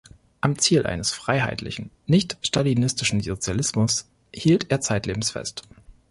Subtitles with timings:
[0.39, 5.61] Am Ziel eines freiheitlichen, nicht stalinistischen Sozialismus hielt er zeitlebens fest.